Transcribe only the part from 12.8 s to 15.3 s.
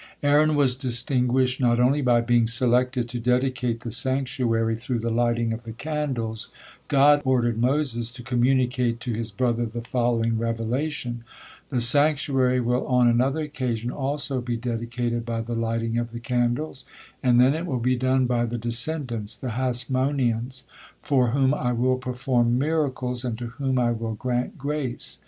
on another occasion also be dedicated